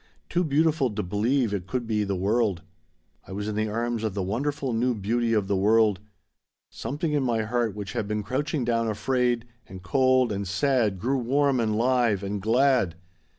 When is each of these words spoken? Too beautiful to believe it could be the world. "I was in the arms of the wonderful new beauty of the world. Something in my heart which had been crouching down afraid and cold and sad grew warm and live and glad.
Too 0.29 0.43
beautiful 0.43 0.89
to 0.89 1.03
believe 1.03 1.53
it 1.53 1.67
could 1.67 1.85
be 1.85 2.03
the 2.03 2.15
world. 2.15 2.63
"I 3.27 3.33
was 3.33 3.47
in 3.47 3.53
the 3.53 3.67
arms 3.69 4.03
of 4.03 4.15
the 4.15 4.23
wonderful 4.23 4.73
new 4.73 4.95
beauty 4.95 5.31
of 5.33 5.47
the 5.47 5.55
world. 5.55 5.99
Something 6.71 7.13
in 7.13 7.21
my 7.21 7.43
heart 7.43 7.75
which 7.75 7.93
had 7.93 8.07
been 8.07 8.23
crouching 8.23 8.65
down 8.65 8.87
afraid 8.89 9.45
and 9.67 9.83
cold 9.83 10.31
and 10.31 10.47
sad 10.47 10.97
grew 10.97 11.19
warm 11.19 11.59
and 11.59 11.75
live 11.77 12.23
and 12.23 12.41
glad. 12.41 12.95